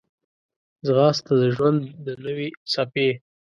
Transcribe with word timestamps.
ځغاسته 0.85 1.33
د 1.41 1.43
ژوند 1.55 1.79
د 2.05 2.07
نوې 2.25 2.47
څپې 2.71 3.09